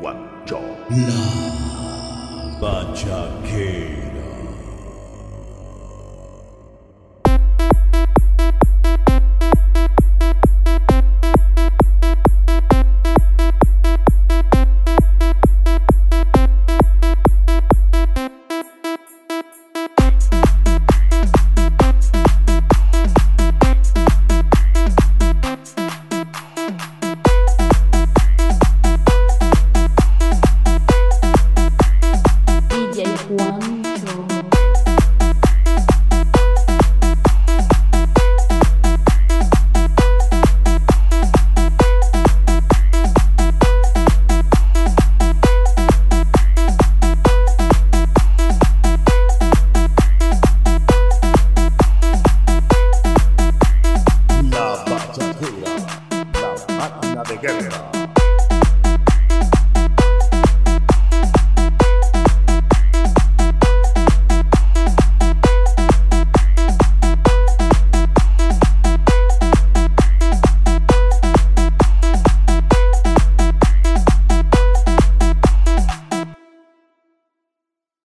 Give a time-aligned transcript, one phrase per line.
[0.00, 0.16] 万
[0.46, 0.60] 丈。